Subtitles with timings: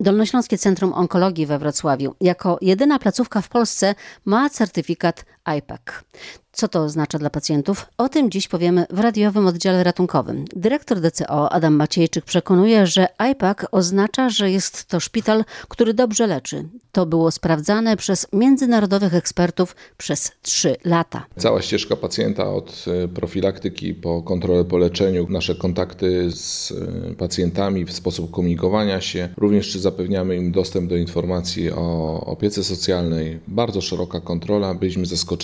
[0.00, 2.14] Dolnośląskie Centrum Onkologii we Wrocławiu.
[2.20, 5.24] Jako jedyna placówka w Polsce ma certyfikat
[5.56, 5.80] IPAC.
[6.52, 7.86] Co to oznacza dla pacjentów?
[7.98, 10.44] O tym dziś powiemy w radiowym oddziale ratunkowym.
[10.56, 16.68] Dyrektor DCO Adam Maciejczyk przekonuje, że IPAC oznacza, że jest to szpital, który dobrze leczy.
[16.92, 21.26] To było sprawdzane przez międzynarodowych ekspertów przez trzy lata.
[21.36, 27.84] Cała ścieżka pacjenta od e, profilaktyki po kontrolę po leczeniu, nasze kontakty z e, pacjentami,
[27.84, 33.40] w sposób komunikowania się, również czy zapewniamy im dostęp do informacji o opiece socjalnej.
[33.48, 35.37] Bardzo szeroka kontrola, byliśmy zaskoczeni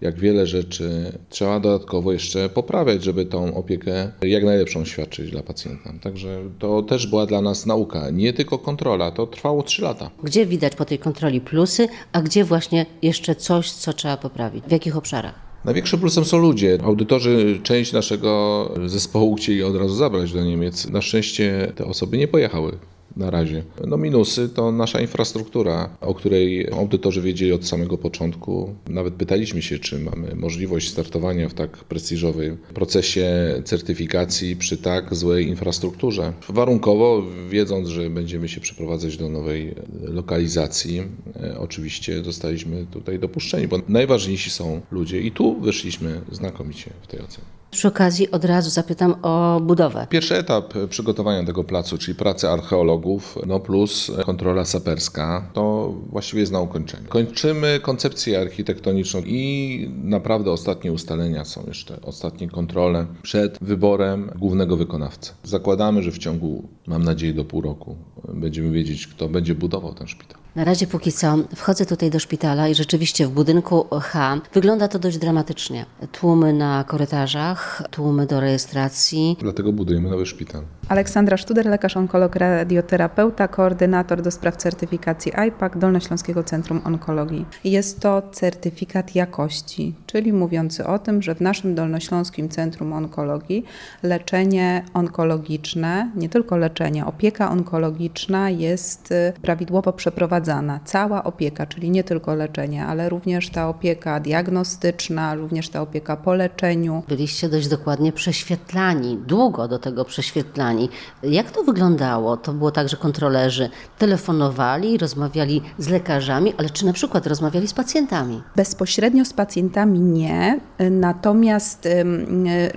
[0.00, 5.92] jak wiele rzeczy trzeba dodatkowo jeszcze poprawiać, żeby tą opiekę jak najlepszą świadczyć dla pacjenta.
[6.02, 10.10] Także to też była dla nas nauka, nie tylko kontrola, to trwało 3 lata.
[10.22, 14.64] Gdzie widać po tej kontroli plusy, a gdzie właśnie jeszcze coś, co trzeba poprawić?
[14.64, 15.34] W jakich obszarach?
[15.64, 16.78] Największym plusem są ludzie.
[16.84, 20.90] Audytorzy część naszego zespołu chcieli od razu zabrać do Niemiec.
[20.90, 22.78] Na szczęście te osoby nie pojechały
[23.16, 23.64] na razie.
[23.86, 28.74] No minusy to nasza infrastruktura, o której audytorzy wiedzieli od samego początku.
[28.88, 33.26] Nawet pytaliśmy się, czy mamy możliwość startowania w tak prestiżowym procesie
[33.64, 36.32] certyfikacji przy tak złej infrastrukturze.
[36.48, 41.02] Warunkowo, wiedząc, że będziemy się przeprowadzać do nowej lokalizacji,
[41.42, 47.20] e, oczywiście zostaliśmy tutaj dopuszczeni, bo najważniejsi są ludzie i tu wyszliśmy znakomicie w tej
[47.20, 47.46] ocenie.
[47.70, 50.06] Przy okazji od razu zapytam o budowę.
[50.10, 56.52] Pierwszy etap przygotowania tego placu, czyli pracy archeologów, no plus kontrola saperska, to właściwie jest
[56.52, 57.08] na ukończeniu.
[57.08, 65.32] Kończymy koncepcję architektoniczną i naprawdę ostatnie ustalenia są jeszcze, ostatnie kontrole przed wyborem głównego wykonawcy.
[65.44, 67.96] Zakładamy, że w ciągu, mam nadzieję, do pół roku
[68.34, 70.45] będziemy wiedzieć, kto będzie budował ten szpital.
[70.56, 74.98] Na razie póki co wchodzę tutaj do szpitala i rzeczywiście w budynku H wygląda to
[74.98, 75.86] dość dramatycznie.
[76.12, 79.36] Tłumy na korytarzach, tłumy do rejestracji.
[79.40, 80.62] Dlatego budujemy nowy szpital.
[80.88, 87.46] Aleksandra Sztuder, lekarz onkolog, radioterapeuta, koordynator do spraw certyfikacji IPAC Dolnośląskiego Centrum Onkologii.
[87.64, 93.64] Jest to certyfikat jakości, czyli mówiący o tym, że w naszym Dolnośląskim Centrum Onkologii
[94.02, 100.45] leczenie onkologiczne, nie tylko leczenie, opieka onkologiczna jest y, prawidłowo przeprowadzana.
[100.84, 106.34] Cała opieka, czyli nie tylko leczenie, ale również ta opieka diagnostyczna, również ta opieka po
[106.34, 107.02] leczeniu.
[107.08, 110.88] Byliście dość dokładnie prześwietlani, długo do tego prześwietlani.
[111.22, 112.36] Jak to wyglądało?
[112.36, 117.74] To było tak, że kontrolerzy telefonowali, rozmawiali z lekarzami, ale czy na przykład rozmawiali z
[117.74, 118.42] pacjentami?
[118.56, 121.88] Bezpośrednio z pacjentami nie, natomiast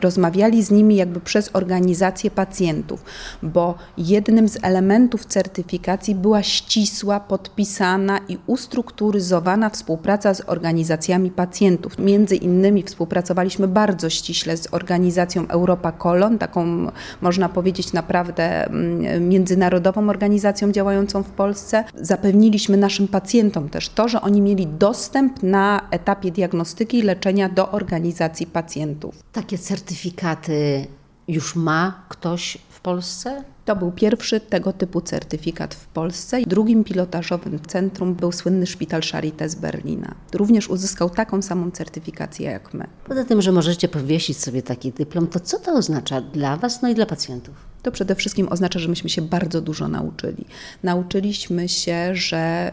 [0.02, 3.04] rozmawiali z nimi jakby przez organizację pacjentów,
[3.44, 7.20] bo jednym z elementów certyfikacji była ścisła,
[7.60, 12.00] podpisana i ustrukturyzowana współpraca z organizacjami pacjentów.
[12.00, 20.10] Między innymi współpracowaliśmy bardzo ściśle z organizacją Europa Colon, taką można powiedzieć naprawdę mm, międzynarodową
[20.10, 21.84] organizacją działającą w Polsce.
[22.02, 27.72] Zapewniliśmy naszym pacjentom też to, że oni mieli dostęp na etapie diagnostyki i leczenia do
[27.72, 29.24] organizacji pacjentów.
[29.34, 30.88] Takie certyfikaty
[31.28, 33.44] już ma ktoś w Polsce?
[33.70, 36.42] To był pierwszy tego typu certyfikat w Polsce.
[36.42, 40.16] Drugim pilotażowym centrum był słynny szpital Charité z Berlina.
[40.34, 42.88] Również uzyskał taką samą certyfikację jak my.
[43.08, 46.90] Poza tym, że możecie powiesić sobie taki dyplom, to co to oznacza dla Was, no
[46.90, 47.70] i dla pacjentów?
[47.84, 50.46] To przede wszystkim oznacza, że myśmy się bardzo dużo nauczyli.
[50.84, 52.72] Nauczyliśmy się, że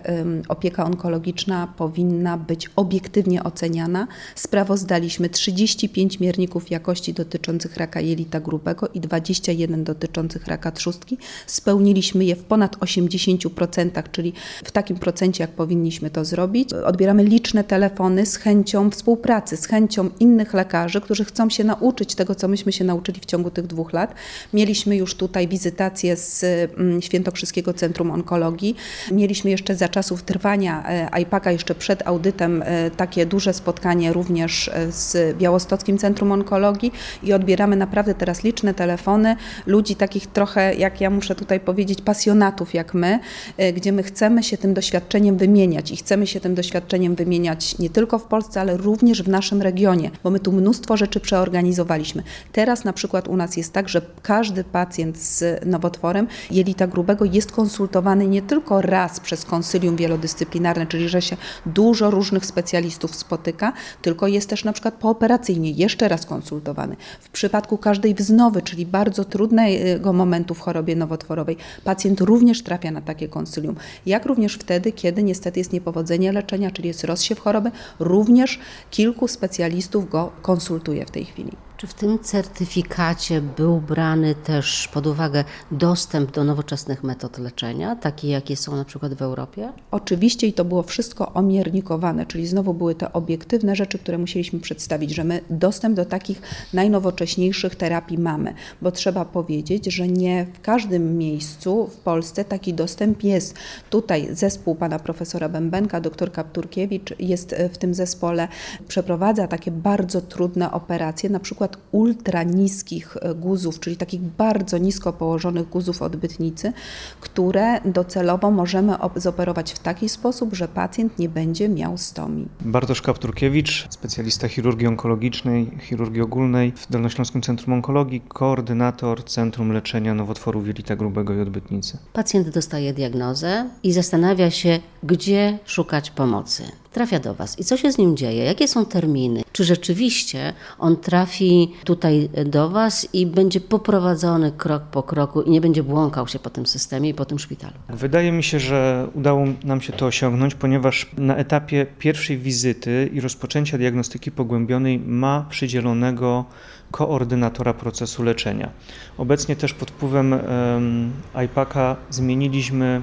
[0.48, 4.06] opieka onkologiczna powinna być obiektywnie oceniana.
[4.34, 11.18] Sprawozdaliśmy 35 mierników jakości dotyczących raka jelita grubego i 21 dotyczących raka trzustki.
[11.46, 14.32] Spełniliśmy je w ponad 80%, czyli
[14.64, 16.72] w takim procencie, jak powinniśmy to zrobić.
[16.72, 22.34] Odbieramy liczne telefony z chęcią współpracy, z chęcią innych lekarzy, którzy chcą się nauczyć tego,
[22.34, 24.14] co myśmy się nauczyli w ciągu tych dwóch lat.
[24.52, 28.76] Mieliśmy już tutaj wizytację z mm, Świętokrzyskiego Centrum Onkologii.
[29.12, 30.84] Mieliśmy jeszcze za czasów trwania
[31.20, 36.92] IPAC-a, jeszcze przed audytem, e, takie duże spotkanie również e, z Białostockim Centrum Onkologii
[37.22, 39.36] i odbieramy naprawdę teraz liczne telefony
[39.66, 43.18] ludzi takich trochę, jak ja muszę tutaj powiedzieć, pasjonatów jak my,
[43.56, 47.90] e, gdzie my chcemy się tym doświadczeniem wymieniać i chcemy się tym doświadczeniem wymieniać nie
[47.90, 52.22] tylko w Polsce, ale również w naszym regionie, bo my tu mnóstwo rzeczy przeorganizowaliśmy.
[52.52, 57.52] Teraz na przykład u nas jest tak, że każdy pacjent z nowotworem jelita grubego jest
[57.52, 61.36] konsultowany nie tylko raz przez konsylium wielodyscyplinarne, czyli że się
[61.66, 63.72] dużo różnych specjalistów spotyka,
[64.02, 66.96] tylko jest też na przykład pooperacyjnie jeszcze raz konsultowany.
[67.20, 73.00] W przypadku każdej wznowy, czyli bardzo trudnego momentu w chorobie nowotworowej, pacjent również trafia na
[73.00, 73.76] takie konsylium.
[74.06, 78.58] Jak również wtedy, kiedy niestety jest niepowodzenie leczenia, czyli jest rozsiew choroby, również
[78.90, 81.65] kilku specjalistów go konsultuje w tej chwili.
[81.76, 88.28] Czy w tym certyfikacie był brany też pod uwagę dostęp do nowoczesnych metod leczenia, takie
[88.28, 89.72] jakie są na przykład w Europie?
[89.90, 95.10] Oczywiście i to było wszystko omiernikowane, czyli znowu były te obiektywne rzeczy, które musieliśmy przedstawić,
[95.10, 96.42] że my dostęp do takich
[96.72, 103.24] najnowocześniejszych terapii mamy, bo trzeba powiedzieć, że nie w każdym miejscu w Polsce taki dostęp
[103.24, 103.54] jest.
[103.90, 108.48] Tutaj zespół pana profesora Bębenka, dr Kapturkiewicz jest w tym zespole,
[108.88, 114.78] przeprowadza takie bardzo trudne operacje, na przykład przykład ultra niskich e, guzów, czyli takich bardzo
[114.78, 116.72] nisko położonych guzów odbytnicy,
[117.20, 122.48] które docelowo możemy zoperować w taki sposób, że pacjent nie będzie miał stomii.
[122.60, 130.66] Bartosz Kapturkiewicz, specjalista chirurgii onkologicznej, chirurgii ogólnej w Dolnośląskim Centrum Onkologii, koordynator Centrum Leczenia Nowotworów
[130.66, 131.98] Jelita Grubego i Odbytnicy.
[132.12, 136.62] Pacjent dostaje diagnozę i zastanawia się, gdzie szukać pomocy
[136.96, 137.58] trafia do Was.
[137.58, 138.44] I co się z nim dzieje?
[138.44, 139.42] Jakie są terminy?
[139.52, 145.60] Czy rzeczywiście on trafi tutaj do Was i będzie poprowadzony krok po kroku i nie
[145.60, 147.74] będzie błąkał się po tym systemie i po tym szpitalu?
[147.88, 153.20] Wydaje mi się, że udało nam się to osiągnąć, ponieważ na etapie pierwszej wizyty i
[153.20, 156.44] rozpoczęcia diagnostyki pogłębionej ma przydzielonego
[156.90, 158.70] koordynatora procesu leczenia.
[159.18, 161.12] Obecnie też pod wpływem um,
[161.44, 163.02] IPAC-a zmieniliśmy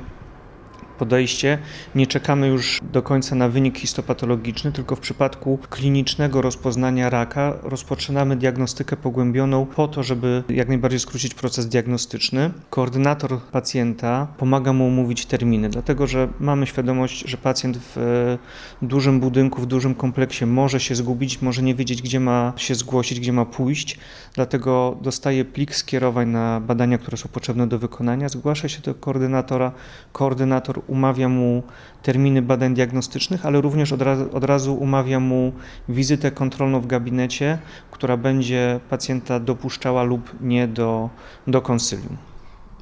[1.00, 1.58] podejście.
[1.96, 8.36] Nie czekamy już do końca na wynik histopatologiczny, tylko w przypadku klinicznego rozpoznania raka rozpoczynamy
[8.36, 12.52] diagnostykę pogłębioną po to, żeby jak najbardziej skrócić proces diagnostyczny.
[12.70, 19.20] Koordynator pacjenta pomaga mu umówić terminy, dlatego że mamy świadomość, że pacjent w e, dużym
[19.20, 23.34] budynku, w dużym kompleksie może się zgubić, może nie wiedzieć, gdzie ma się zgłosić, gdzie
[23.34, 24.00] ma pójść,
[24.34, 29.72] dlatego dostaje plik skierowań na badania, które są potrzebne do wykonania, zgłasza się do koordynatora,
[30.14, 31.64] koordynator umawia mu
[32.04, 35.54] terminy badań diagnostycznych, ale również od razu, od razu umawia mu
[35.90, 37.58] wizytę kontrolną w gabinecie,
[37.92, 41.10] która będzie pacjenta dopuszczała lub nie do,
[41.48, 42.18] do konsylium.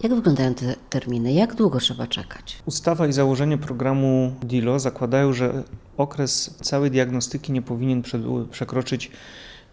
[0.03, 1.33] Jak wyglądają te terminy?
[1.33, 2.57] Jak długo trzeba czekać?
[2.65, 5.63] Ustawa i założenie programu DILO zakładają, że
[5.97, 8.03] okres całej diagnostyki nie powinien
[8.51, 9.11] przekroczyć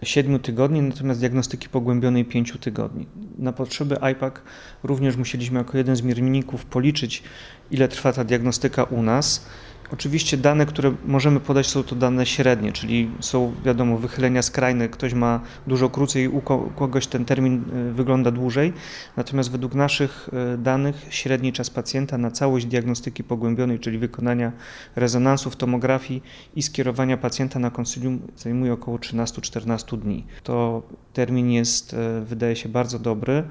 [0.02, 3.06] 7 tygodni, natomiast diagnostyki pogłębionej 5 tygodni.
[3.38, 4.34] Na potrzeby IPAC
[4.82, 7.22] również musieliśmy jako jeden z mierników policzyć,
[7.70, 9.46] ile trwa ta diagnostyka u nas
[9.93, 14.88] Oczywiście dane, które możemy podać, są to dane średnie, czyli są, wiadomo, wychylenia skrajne.
[14.88, 16.40] Ktoś ma dużo krócej, u
[16.76, 18.73] kogoś ten termin y, wygląda dłużej.
[19.17, 24.52] Natomiast według naszych y, danych średni czas pacjenta na całość diagnostyki pogłębionej, czyli wykonania
[24.96, 26.23] rezonansów, tomografii
[26.56, 30.25] i skierowania pacjenta na konsylium zajmuje około 13-14 dni.
[30.43, 30.82] To
[31.18, 33.44] termin jest, y, wydaje się, bardzo dobry.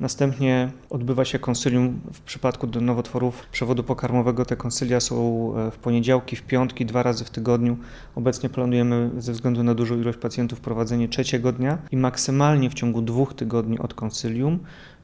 [0.00, 4.44] Następnie odbywa się konsylium w przypadku nowotworów przewodu pokarmowego.
[4.44, 5.16] Te konsylia są
[5.56, 7.76] e, w poniedziałki, w piątki, dwa razy w tygodniu.
[8.14, 13.02] Obecnie planujemy ze względu na dużą ilość pacjentów prowadzenie trzeciego dnia i maksymalnie w ciągu
[13.02, 14.58] dwóch tygodni od konsylium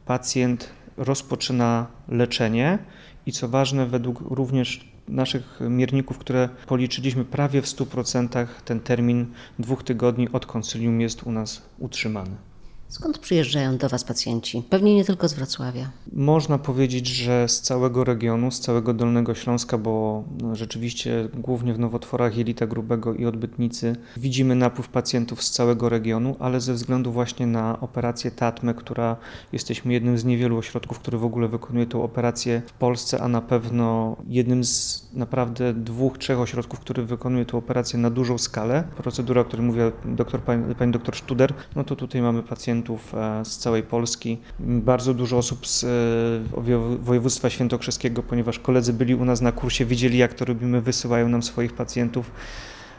[0.06, 0.68] pacjent
[1.00, 2.78] rozpoczyna leczenie
[3.26, 9.26] i co ważne, według również naszych mierników, które policzyliśmy, prawie w 100% ten termin
[9.58, 12.36] dwóch tygodni od konsylium jest u nas utrzymany.
[12.90, 14.62] Skąd przyjeżdżają do Was pacjenci?
[14.70, 15.90] Pewnie nie tylko z Wrocławia.
[16.12, 21.78] Można powiedzieć, że z całego regionu, z całego Dolnego Śląska, bo no, rzeczywiście głównie w
[21.78, 27.46] nowotworach jelita grubego i odbytnicy widzimy napływ pacjentów z całego regionu, ale ze względu właśnie
[27.46, 29.16] na operację TATME, która
[29.52, 33.42] jesteśmy jednym z niewielu ośrodków, który w ogóle wykonuje tę operację w Polsce, a na
[33.42, 38.84] pewno jednym z naprawdę dwóch, trzech ośrodków, który wykonuje tę operację na dużą skalę.
[38.96, 41.14] Procedura, o której mówiła doktor, pani, pani doktor
[41.76, 42.79] no to tutaj mamy pacjentów
[43.14, 45.86] e, z całej Polski, bardzo dużo osób z e,
[47.02, 51.42] województwa świętokrzyskiego, ponieważ koledzy byli u nas na kursie, widzieli jak to robimy, wysyłają nam
[51.42, 52.30] swoich pacjentów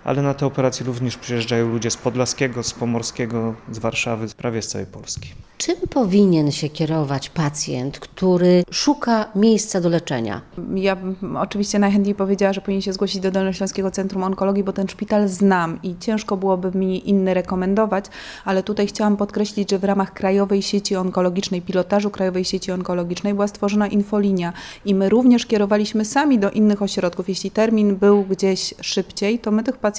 [0.03, 4.67] ale na te operacje również przyjeżdżają ludzie z Podlaskiego, z Pomorskiego, z Warszawy, prawie z
[4.67, 5.29] całej Polski.
[5.58, 10.41] Czym powinien się kierować pacjent, który szuka miejsca do leczenia?
[10.75, 10.98] Ja
[11.39, 15.79] oczywiście najchętniej powiedziała, że powinien się zgłosić do Dolnośląskiego Centrum Onkologii, bo ten szpital znam
[15.84, 18.05] i ciężko byłoby mi inny rekomendować,
[18.46, 23.48] ale tutaj chciałam podkreślić, że w ramach Krajowej Sieci Onkologicznej, pilotażu Krajowej Sieci Onkologicznej była
[23.48, 24.53] stworzona infolinia
[24.86, 27.29] i my również kierowaliśmy sami do innych ośrodków.
[27.29, 29.90] Jeśli termin był gdzieś szybciej, to my tych pacjentów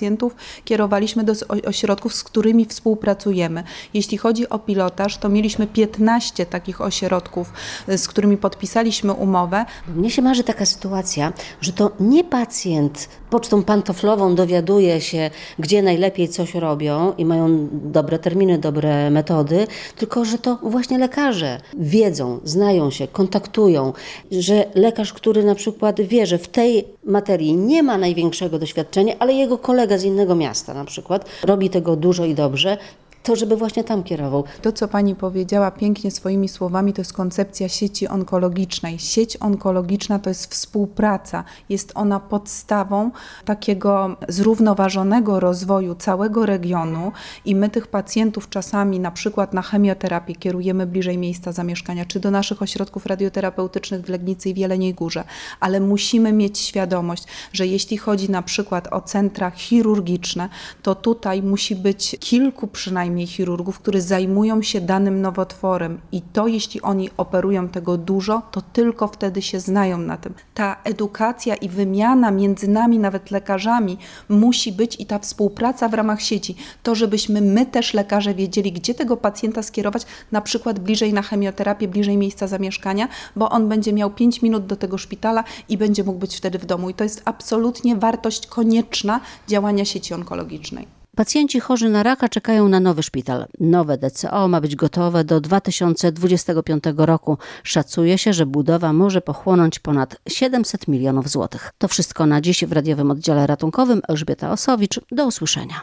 [0.65, 1.33] kierowaliśmy do
[1.67, 3.65] ośrodków, z którymi współpracujemy.
[3.95, 7.53] Jeśli chodzi o pilotaż, to mieliśmy mieliśmy 15 takich ośrodków,
[7.89, 9.65] y, z którymi podpisaliśmy umowę.
[9.97, 16.29] Mnie się marzy taka sytuacja, że to nie pacjent pocztą pantoflową dowiaduje się, gdzie najlepiej
[16.29, 22.91] coś robią i mają dobre terminy, dobre metody, tylko że to właśnie lekarze wiedzą, znają
[22.91, 23.93] się, kontaktują,
[24.31, 29.33] że lekarz, który na przykład wie, że w tej materii nie ma największego doświadczenia, ale
[29.33, 32.79] jego kolega z innego miasta na przykład robi tego dużo i dobrze,
[33.23, 34.45] to żeby właśnie tam kierował.
[34.63, 38.99] To, co pani powiedziała pięknie swoimi słowami, to jest koncepcja sieci onkologicznej.
[38.99, 41.45] Sieć onkologiczna to jest współpraca.
[41.69, 43.11] Jest ona podstawą
[43.45, 47.13] takiego zrównoważonego rozwoju całego regionu
[47.45, 52.31] i my tych pacjentów czasami na przykład na chemioterapię kierujemy bliżej miejsca zamieszkania, czy do
[52.31, 55.25] naszych ośrodków radioterapeutycznych w Legnicy i w Jeleniej Górze,
[55.61, 60.49] ale musimy mieć świadomość, że jeśli chodzi na przykład o centra chirurgiczne,
[60.83, 66.83] to tutaj musi być kilku przynajmniej chirurgów, którzy zajmują się danym nowotworem i to jeśli
[66.83, 70.35] oni operują tego dużo, to tylko wtedy się znają na tym.
[70.55, 76.23] Ta edukacja i wymiana między nami, nawet lekarzami, musi być i ta współpraca w ramach
[76.23, 76.57] sieci.
[76.83, 81.89] To, żebyśmy my też lekarze wiedzieli, gdzie tego pacjenta skierować, na przykład bliżej na chemioterapię,
[81.89, 86.19] bliżej miejsca zamieszkania, bo on będzie miał 5 minut do tego szpitala i będzie mógł
[86.19, 86.91] być wtedy w domu.
[86.91, 91.02] I to jest absolutnie wartość konieczna działania sieci onkologicznej.
[91.17, 93.47] Pacjenci chorzy na raka czekają na nowy szpital.
[93.61, 97.39] Nowe DCO ma być gotowe do 2025 roku.
[97.65, 101.73] Szacuje się, że budowa może pochłonąć ponad 700 milionów złotych.
[101.79, 104.03] To wszystko na dziś w radiowym oddziale ratunkowym.
[104.09, 105.01] Elżbieta Osowicz.
[105.11, 105.83] Do usłyszenia.